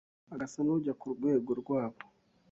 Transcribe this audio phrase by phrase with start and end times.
[0.33, 1.99] agasa n’ujya ku rwego rwabo